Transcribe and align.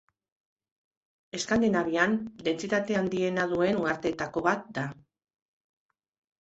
Eskandinavian 1.39 2.17
dentsitate 2.49 2.99
handiena 3.03 3.47
duen 3.53 3.79
uharteetako 3.85 4.47
bat 4.51 4.69
da. 4.83 4.91